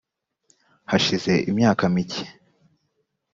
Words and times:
hashize 0.91 1.33
imyaka 1.49 1.83
mike. 1.93 2.23